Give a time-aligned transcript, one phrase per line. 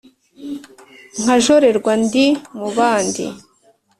[1.21, 2.25] nkajorerwa ndi
[2.57, 3.25] mu bandi